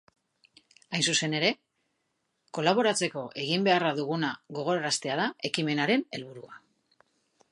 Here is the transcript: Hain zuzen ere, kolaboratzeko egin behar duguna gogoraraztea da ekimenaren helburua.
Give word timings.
Hain 0.97 1.03
zuzen 1.11 1.35
ere, 1.39 1.51
kolaboratzeko 2.59 3.27
egin 3.43 3.69
behar 3.69 3.87
duguna 4.01 4.33
gogoraraztea 4.61 5.21
da 5.23 5.31
ekimenaren 5.51 6.07
helburua. 6.19 6.61